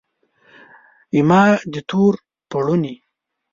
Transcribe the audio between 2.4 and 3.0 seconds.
پوړنې